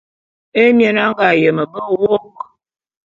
[0.61, 2.35] Émien a nga yeme be wôk.